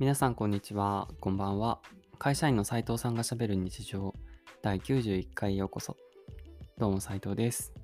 [0.00, 1.78] 皆さんこんにちは、こんばんは。
[2.18, 4.14] 会社員の斉藤さんがしゃべる日常
[4.62, 5.94] 第91回ようこそ。
[6.78, 7.74] どうも斉藤です。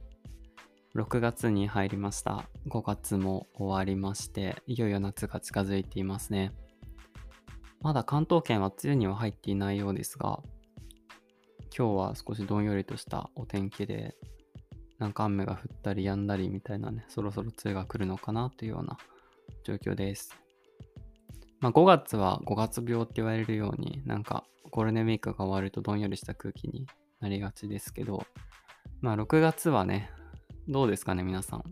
[0.95, 2.49] 6月に入りました。
[2.71, 6.54] 5月も終わりまして、いよいよ夏が近づいていますね。
[7.83, 10.40] まだ関東圏は梅雨には入っていないようですが、
[11.76, 14.17] 今日は少しどんよりとしたお天気で、
[14.98, 18.97] なんか雨が降ったり止んだりみたいなね、そろそろ梅雨が来るのかなというような
[19.65, 20.46] 状況です。
[21.66, 26.87] まあ、5月は5月病って言われるように、なんかゴールデンウィークが終わるとどんよりした空気に
[27.19, 28.24] なりがちですけど、
[29.01, 30.09] まあ6月はね、
[30.69, 31.65] どうですかね、皆さん。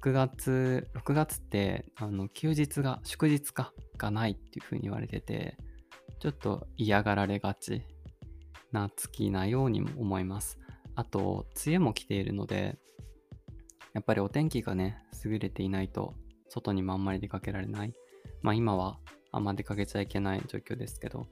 [0.00, 5.56] 6月、6月って、あの、休日が、祝日か、がないっていう風に言われてて、
[6.20, 7.82] ちょっと嫌がられがち
[8.70, 10.60] な月なようにも思います。
[10.94, 12.78] あと、梅雨も来ているので、
[13.94, 16.14] やっぱりお天気がね、優れていないと、
[16.48, 17.92] 外にもあんまり出かけられない。
[18.46, 19.00] まあ今は
[19.32, 21.26] あんま出かけちゃいけない状況ですけど、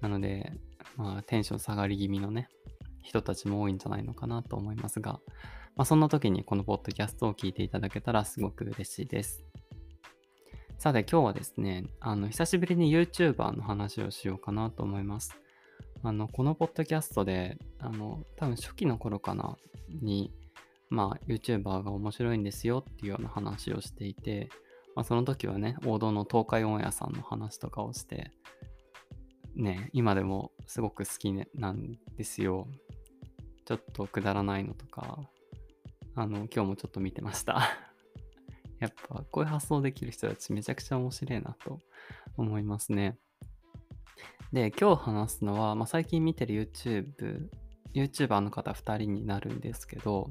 [0.00, 0.52] なので、
[0.96, 2.48] まあテンション下がり気味のね、
[3.02, 5.18] 人たちも多いんじゃないのかなと思いますが、
[5.74, 9.42] まあそんな時にこのポッドキャストを聞いていただけたらすごく嬉しいです。
[10.78, 15.36] さて今日はですね、あの、久しぶりに YouTuber の話をしようかなと思います。
[16.04, 19.56] あの、このポッドキャストで、あの、多分初期の頃かな、
[20.00, 20.32] に、
[20.90, 24.48] まあ YouTuber が面白いんですよっていうような話をしていて、
[25.00, 28.32] まあ、その時はね、王道の東海オンエアさんの話とかをして、
[29.56, 32.68] ね、今でもすごく好き、ね、なんですよ。
[33.64, 35.20] ちょっとくだらないのとか、
[36.14, 37.62] あの、今日もちょっと見てました。
[38.78, 41.78] やっぱ、こういう発想できる人たちめちゃくちゃ面白いなと
[42.36, 43.16] 思いますね。
[44.52, 47.48] で、今日話すのは、まあ、最近見てる YouTube、
[47.94, 50.30] YouTuber の方2人になるんですけど、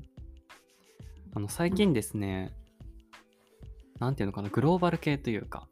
[1.33, 2.69] あの、最近ですね、なん
[4.00, 5.67] 何ていうのかな、グローバル系というか、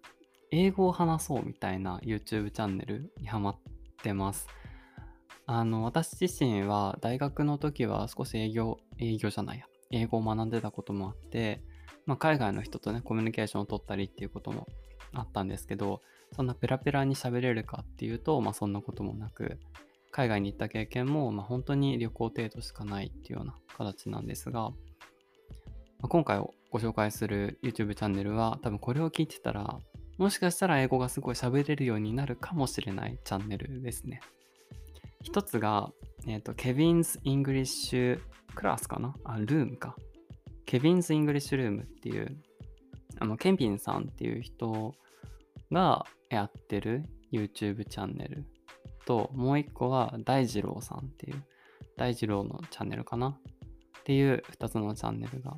[0.52, 3.58] 英語を話そうみたいな YouTube チャンネルにハマっ
[4.02, 4.48] てます。
[5.46, 11.62] あの、私自身は大学の時は少し営業、営業じゃないや、英語を学んでたこともあって、
[12.06, 14.68] まあ、海外の人とね、コミュニケーションを取ったりっていうことも
[15.14, 16.02] あったんですけど、
[16.34, 19.60] そんなペラペラに喋れるかっていうと、まあ、そんなこともなく、
[20.12, 24.76] 海外に行った経験も、まあ、本当に旅行程度しかないっていうような形なんですが、ま
[26.04, 29.80] あ、今回ご紹介する YouTube チャンネルは多分これを聞いてたら
[30.18, 34.20] もしかしたら英語がすごい喋れるようになるかもしれないチャンネルですね。
[35.22, 35.92] 一つが、
[36.26, 38.20] えっ、ー、と、Kevin's English
[38.56, 39.14] クラスかな？
[39.24, 39.96] あ、ルームか。
[40.66, 42.36] Kevin's English Room っていう、
[43.20, 44.96] あの、ケンビンさんっていう人
[45.72, 48.46] がやってる YouTube チャンネル
[49.06, 51.44] と、もう一個は大二郎さんっていう、
[51.96, 53.38] 大二郎のチャンネルかな？
[54.00, 55.56] っていう二つのチャンネルが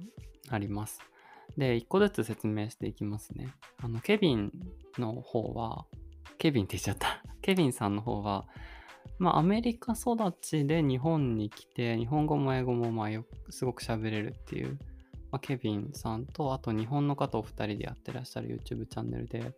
[0.49, 0.99] あります。
[1.57, 3.53] で、一個ずつ説明していきますね。
[3.81, 4.51] あの、ケビン
[4.97, 5.85] の方は、
[6.37, 7.23] ケビンって言っちゃった。
[7.41, 8.45] ケビンさんの方は、
[9.17, 14.77] まあ、アメリカ育ちで日本に来て、日本語も英語もまあよすごく喋れるっていう、
[15.31, 19.53] まあ、ケビンさんと、あと日本の方お二人でやってらっしゃる YouTube チャンネルで、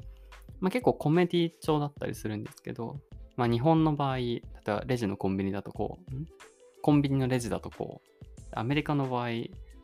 [0.59, 2.99] まあ、結構コメディ調だったりするんですけど、
[3.35, 8.11] まあ、日本の場合、例えばレジのコンビニだとこう、コンビニのレジだとこう、
[8.53, 9.29] アメリカの場合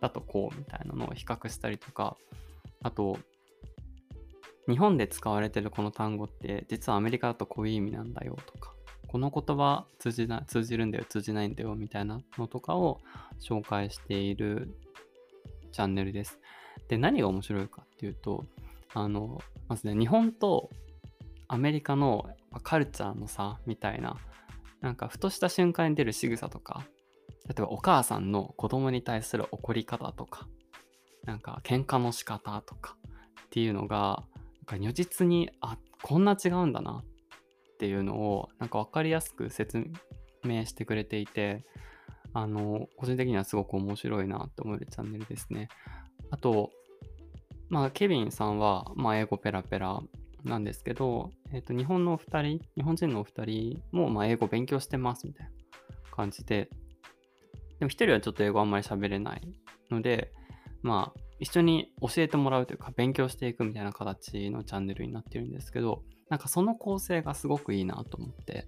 [0.01, 2.17] だとこうみたいなのを比較したりとか、
[2.83, 3.17] あと、
[4.67, 8.73] 日本で使われてるこの単語って実はアメリカだとこういう意味なんだよとか、
[9.07, 12.99] この言葉通じな通じるんだよ、通じないんだよみたいなのとかを
[13.39, 14.77] 紹介している
[15.71, 16.39] チャンネルです。
[16.89, 18.45] で、何が面白いかっていうと、
[18.93, 20.69] あの、まずね、日本と
[21.47, 22.29] アメリカの
[22.63, 24.17] カルチャーの差みたいな、
[24.81, 26.85] なんかふとした瞬間に出る仕草とか、
[27.47, 30.47] 例えばお母さんの子供に対する怒り方とか、
[31.23, 32.95] なんか喧嘩の仕方とか
[33.45, 34.23] っていうのが、
[34.67, 39.85] なんか如実に、あ、こんな違うんだなっていうのを、なんかわかりやすく説
[40.43, 41.65] 明してくれていて、
[42.33, 45.69] あの、個人的にはすごく面白いなって思えるチャンネルですね。
[46.29, 46.71] あと、
[47.69, 50.01] まあ、ケビンさんは、まあ、英語ペラペラ
[50.43, 55.51] なんですけど、えっ、と、日本のお二人、日本人のお二人も、まあ、英語勉強してますみたいな
[56.11, 56.69] 感じで、
[57.79, 59.41] でも一人はちょっと英語あんまり喋れない
[59.91, 60.33] ので、
[60.81, 68.68] まあ、一緒に教えてもらうというか、勉強していくみたいな形のチャンネルになってるんですけど、なんかその構成がすごくいいなと思って、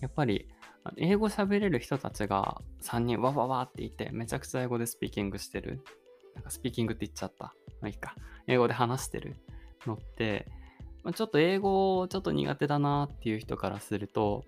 [0.00, 0.48] やっぱり、
[0.96, 5.82] 英語喋れる人たちが3人わわわっていて、めちゃくちゃ英語でスピーキングしてる。
[6.34, 7.54] なんかスピーキングって言っちゃった。
[7.80, 8.14] まあいいか。
[8.46, 9.36] 英語で話してる
[9.86, 10.46] のって、
[11.02, 14.44] まあ、ちょっと英語ちょっと苦手だなっていう人からすると、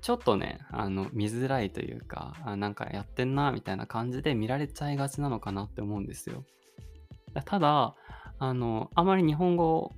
[0.00, 6.44] ちょっとね、あの、見づらいというか、あなんかやってんな、みたいな感じで見られちゃいがちなのかなって思うんですよ。
[7.44, 7.94] ただ、
[8.38, 9.92] あの、あまり日本語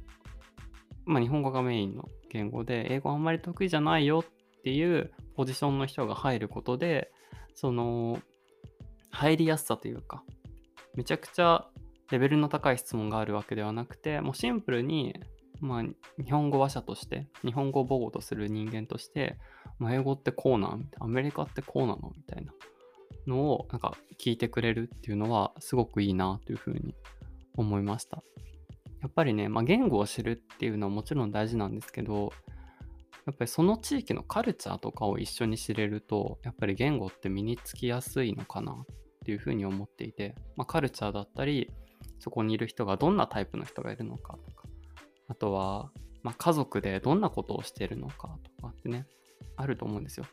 [1.06, 7.10] まあ、日本語がメインの言語で、英語あんまり得意じゃないよっていうポジションの人が入ることで、
[7.54, 8.20] その、
[9.10, 10.24] 入りやすさというか、
[10.94, 11.66] めちゃくちゃ
[12.10, 15.14] レベルの高い質問があるわけではなくて、もうシンプルに、
[15.60, 15.82] まあ、
[16.22, 19.38] 日本語話者として、日本語を母語とする人間として、
[19.78, 20.88] まあ、英語ってこうなん？
[21.00, 22.12] アメリカってこうなの？
[22.16, 22.52] みたいな
[23.26, 26.94] のをなんか聞いてくれるっていうのはすごくいいなというふうに
[27.56, 28.22] 思いました。
[29.02, 32.32] やっぱりね、まあ、言語を知るっていうのはもちろん大事なんですけど、
[33.26, 38.76] やっぱりその地域のカルチャーとかを一緒に知れると、やっぱり言語って身につきやすいのかなっ
[39.24, 41.70] ていうふうに思っていて、まあ、カルチャーだったり、
[42.20, 44.55] そこにいる人がどんなタイプの人がいるのかとか、
[45.28, 45.90] あとは、
[46.22, 49.06] まあ、家族でどんなことをしてるのかとかってね、
[49.56, 50.26] あると思うんですよ。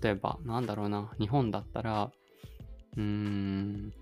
[0.00, 2.10] 例えば、なんだろうな、日本だったら、
[2.96, 3.92] うーん、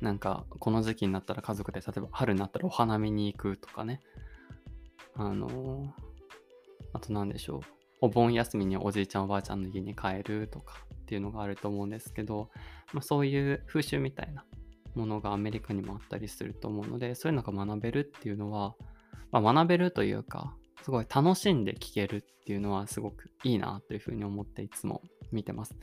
[0.00, 4.00] なんか、この時期になったら家族で、例えば春になったらお花見に行くとかね。
[5.14, 5.92] あの
[6.94, 7.60] あと何でしょう。
[8.00, 12.50] お盆休みにおじいちゃんおばあちゃんの家に帰るとかっていうのがあると思うんですけど、
[12.92, 14.44] まあ、そういう風習みたいな
[14.94, 18.74] ものがアメリカにもあったりすると思うので、そういうのが学べるっていうのは、
[19.32, 25.02] まあ、学べるというか、すごい楽しんで聞けるっていうのはすごくいいなというふうに思っていつも
[25.32, 25.74] 見てます。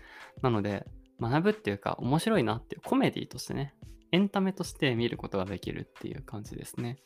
[0.41, 0.85] なので、
[1.19, 3.73] 学ぶっていうか面白いなっていうコメディとしてね、
[4.11, 6.97] エンタメとして見ることができるっていう感じですね。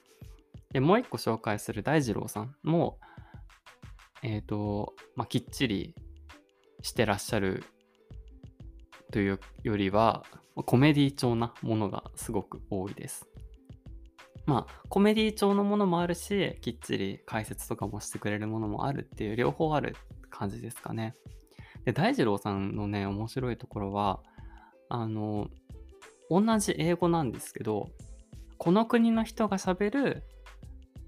[0.72, 3.00] で、もう一個紹介する大二郎さんも、
[4.24, 5.94] えっ、ー、と、まあ、きっちり
[6.81, 7.63] してらっしゃる
[9.12, 10.24] というよりは、
[10.66, 13.28] コメディ調なものがすごく多いです。
[14.45, 19.95] まあ、コメディ調のものもあるし、きっちり解説とかもしてくれるものもあるっていう、両方ある
[20.30, 21.16] 感じですかね。
[21.86, 24.19] で、大二郎さんのね、面白いところは、
[24.90, 25.50] あの、
[26.30, 27.90] 同じ英語なんですけど、
[28.57, 30.24] この国の人がしゃべる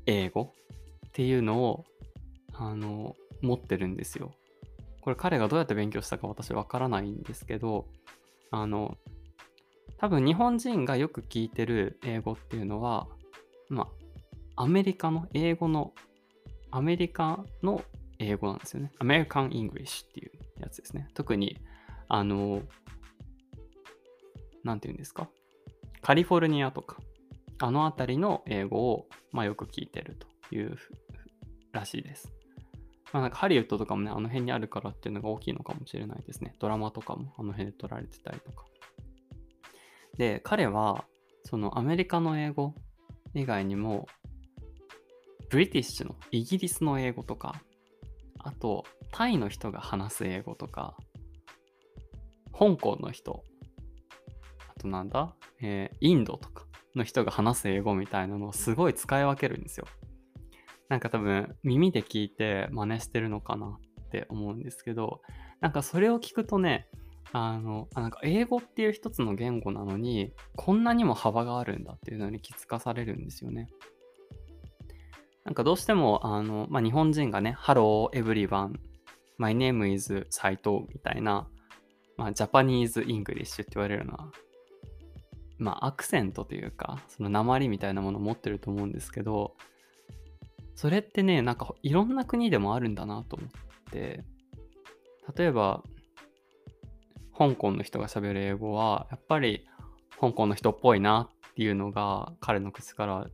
[0.05, 0.53] 英語
[1.07, 1.85] っていうのを、
[2.53, 4.33] あの、持ってるんですよ。
[5.01, 7.85] これ彼がどうやって勉強したか私わからないんですけど、
[8.51, 8.97] あの、
[9.97, 13.07] 多分日本人がよく聞いてる英語っていうのは、
[13.69, 13.87] ま
[14.55, 15.93] あ、アメリカの英語の、
[16.71, 17.83] アメリカの
[18.19, 18.91] 英語なんですよね。
[18.99, 20.31] American English っていう
[20.61, 21.09] やつですね。
[21.13, 21.57] 特に、
[22.07, 22.61] あの、
[24.63, 25.29] なんて言うんですか？
[26.01, 26.97] カリフォルニアとか、
[27.59, 30.15] あの辺りの英語を、まあ、よく聞いてる
[30.49, 30.77] という
[31.71, 32.31] らしいです。
[33.13, 36.55] まあ、なんかハリウッドとかもね、あの辺にあるからっていうのが大きいのかもしれないですね。
[36.59, 38.65] ドラマとかもあの辺で撮られてたりとか。
[40.17, 41.05] で、彼は、
[41.43, 42.73] そのアメリカの英語
[43.35, 44.07] 以外にも、
[45.49, 47.61] ブリティッシュのイギリスの英語とか、
[48.39, 50.97] あと、タイの人が話す英語とか、
[52.57, 53.43] 香港の人、
[54.75, 56.65] あとなんだ、えー、インドとか
[56.95, 59.85] の人が話す英語みたいなのをすごい使い分けるんですよ。
[60.87, 65.21] なんか多分耳で聞いて真似してるのかなって思うんですけど、
[65.59, 66.87] なんかそれを聞くとね、
[67.37, 73.67] あのあ、なんか英語っていう一つの言語なのに、こんなにも幅があるんだっていうのに気づかされるんですよね。
[75.43, 78.75] なんかどうしても、あの、まあ、日本人がね、Hello everyone,
[79.37, 81.45] my name is 斎藤みたいな、
[82.15, 84.31] まあ、 Japanese English って言われるような、
[85.57, 89.57] まあ、アクセントというか、その訛りみたいなものを持ってると思うんですけど、
[90.73, 93.49] それってね、なんかいろんな国でもあるんだなと思っ
[93.91, 94.23] て、
[95.35, 95.83] 例えば、
[97.37, 99.67] 香港の人が喋る英語は、やっぱり
[100.19, 103.27] 香港の人っぽいなっていうのが彼の口から、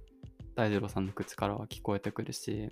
[0.56, 2.70] 大二郎さんの口からは聞こえてくるし、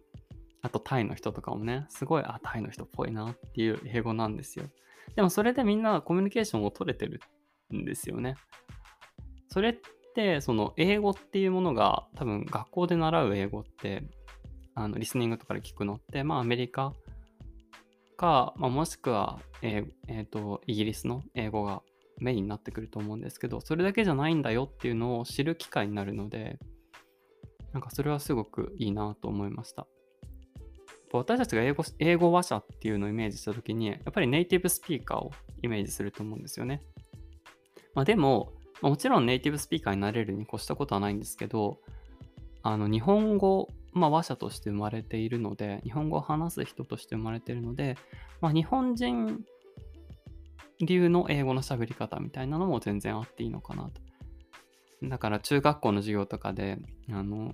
[0.61, 4.65] あとタイの人とかもね、すごい、あ、タイの人っぽいなっていう英語なんですよ。
[5.15, 7.21] でもそれでみんなコミュニケーションを取れてる
[7.73, 8.35] んですよね。
[9.47, 9.75] それっ
[10.15, 14.03] て、その英語っていうものが多分学校で習う英語って、
[14.75, 16.93] あのリスニングとかで聞くのって、まあアメリカ
[18.19, 21.81] か、まあ、もしくは、えーえーと、イギリスの英語が
[22.17, 26.59] メインになってくると思うんですけど、それだけじゃないんだよっていうのを知る機会になるので、
[27.71, 29.87] なんかそれはすごくいいなと思いました。
[31.13, 35.31] 私たちが英語英語話者っていうのをイメージしたときに、やっぱりネイティブスピーカーを
[35.63, 36.81] イメージすると思うんですよね。
[37.95, 41.79] まあ、でも、もちろんネイティブスピーカーになれるに越したことはないんですけど、
[42.63, 47.97] あの日本語まあ、話者として生まれているので、日本語を話す人として生まれているので、
[48.41, 49.43] まあ、日本人
[50.81, 54.01] 流の英語の喋り方みたいなのも全然あっていいのかなと。
[55.03, 56.77] だから中学校の授業とかで、
[57.11, 57.53] あの、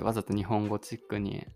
[0.00, 1.46] わざと日本語チックに、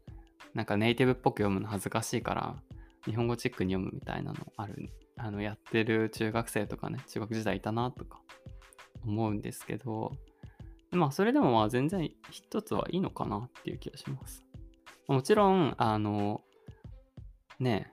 [0.55, 2.57] なんかネイティブっぽく読むの恥ずかしいから、
[3.05, 8.21] 日本語チックに読むみたいなのある、あの、やってる中学生とかね、中学時代いたなとか
[9.05, 10.13] 思うんですけど、
[10.91, 14.45] まあ、それでもまあ全然一つはいいのかなっていう気がします。
[15.07, 16.43] もちろん、あの、
[17.61, 17.93] ね、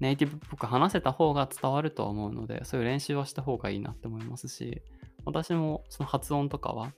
[0.00, 4.82] ネイティブっぽく話せた方が伝わるとは思うので、そういう練習はした方がいいなって思いますし、
[5.24, 6.92] 私もその発音とかは、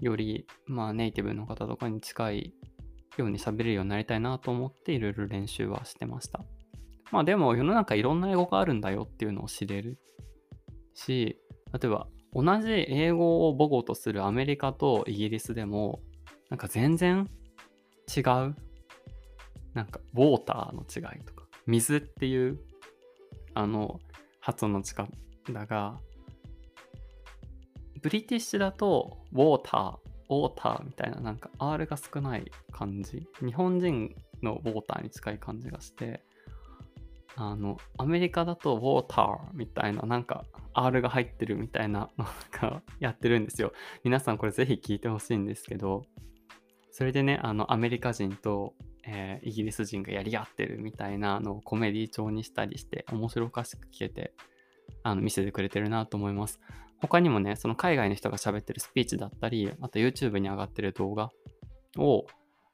[0.00, 2.54] より、まあ、ネイティブの方とかに近い
[3.16, 6.44] ように喋れるようになりたいなと思っていろいろ練習はしてました。
[7.10, 9.98] まあでも世の中いろんな英語があるんだよっていうのを知れる
[10.94, 11.40] し、
[11.72, 16.00] 例えば同じ英語を母語とするアメリカとイギリスでも
[16.50, 17.30] なんか全然
[18.14, 18.54] 違う
[19.72, 22.58] なんかウォーターの違いとか水っていう
[23.54, 23.98] あの
[24.40, 25.08] 発音の力
[25.48, 25.98] が
[28.02, 33.26] ブリティッシュだとウォーターウォーターみたいななんか R が少ない感じ。
[33.40, 36.22] 日本人のウォーターに近い感じがして
[37.36, 43.72] あのアメリカだとウォーターみたいななんか R が入ってるみたいな のがやってるんですよ。
[44.04, 46.06] 皆さんこれぜひ聞いてほしいんですけど
[46.90, 48.74] それでねあのアメリカ人と、
[49.06, 54.32] えー、イギリス人がやり合ってるみたいなのをコメディ調にしたりして面白おかしく聞けて
[55.02, 56.58] あの見せてくれてるなと思います。
[57.02, 61.30] 他にもねその海外の人が喋ってるスピーチだったりあと YouTube に上がってる動画
[61.98, 62.24] を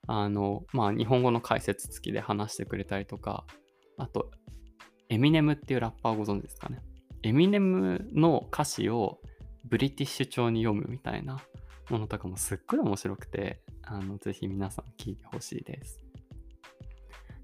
[0.07, 3.45] あのまあ日本語の解説付きで話してくれたりとか
[4.03, 4.33] あと
[5.09, 6.81] エミネムっていうラッパーをご存知ですかね？
[7.23, 9.21] エミネムの歌詞を
[9.65, 11.39] ブリティッシュ調に読むみたいな
[11.89, 16.01] ものとかもすっごい面白くて、あの、ぜひ皆さん聞いてほしいです。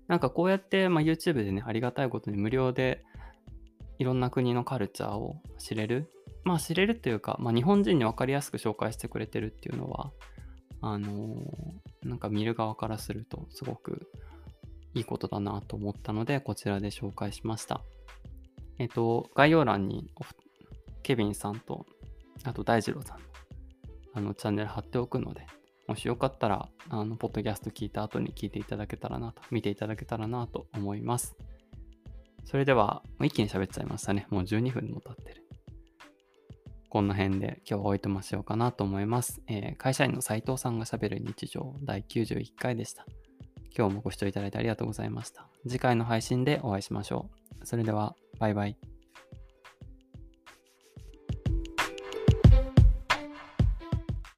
[0.09, 3.05] なんかこうやって、まあ、YouTube でね、ありがたいことに無料で
[3.99, 6.11] いろんな国のカルチャーを知れる。
[6.43, 10.11] まあ知れるというか、まあ、日本人に分かりやすく紹介してくれてるっていうのは、
[10.81, 14.11] あのー、なんか見る側からするとすごく
[14.95, 17.83] いいことだなと思ったので、こちらで紹介しました。
[18.79, 20.11] えっと、概要欄に
[21.03, 21.87] ケビンさんと、
[22.45, 23.25] あと大二郎さんの
[24.15, 25.47] あのチャンネル貼っておくので、
[25.87, 31.37] もしよかったら、あの、ポッドキャスト聞いた後に聞いていただけたらなと、見ていただけたらなと思います。
[32.45, 34.27] それでは、一気に喋っちゃいましたね。
[34.31, 35.49] もう12分も経ってる。
[36.91, 39.43] こんな辺で今日はおいとましようかなと思います。
[39.47, 43.05] えー、会社員の斉藤さんがしゃべる日常第91回でした。
[43.77, 45.47] 今日もご視聴いただいてありがとうございました。
[45.67, 47.29] 次回の配信でお会いしましょ
[47.63, 47.67] う。
[47.67, 48.98] それでは、バイバイ。